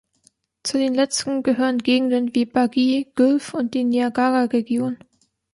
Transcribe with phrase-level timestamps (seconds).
[0.63, 4.97] Zu den Letzteren gehören Gegenden wie Barrie, Guelph und die Niagara-Region.